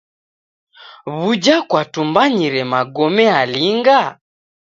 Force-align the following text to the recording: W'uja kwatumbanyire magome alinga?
W'uja 1.15 1.57
kwatumbanyire 1.69 2.61
magome 2.73 3.25
alinga? 3.41 3.99